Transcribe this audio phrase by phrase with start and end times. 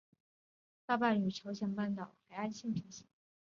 [0.87, 3.05] 大致与朝鲜半岛南部海岸线平行。